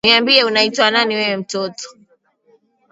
Niambie 0.03 0.43
unaitwa 0.43 0.91
nani 0.91 1.15
wewe 1.15 1.37
mtoto 1.37 1.89